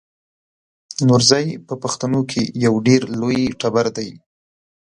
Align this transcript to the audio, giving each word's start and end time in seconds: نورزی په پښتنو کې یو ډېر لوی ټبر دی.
نورزی 1.07 1.47
په 1.67 1.73
پښتنو 1.83 2.21
کې 2.31 2.41
یو 2.65 2.73
ډېر 2.87 3.01
لوی 3.21 3.41
ټبر 3.61 3.85
دی. 3.97 4.09